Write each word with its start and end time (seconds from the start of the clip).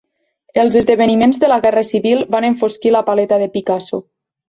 Els 0.61 0.77
esdeveniments 0.79 1.41
de 1.45 1.51
la 1.53 1.59
guerra 1.67 1.85
civil 1.91 2.25
van 2.39 2.51
enfosquir 2.51 2.97
la 2.99 3.07
paleta 3.13 3.43
de 3.45 3.55
Picasso. 3.59 4.05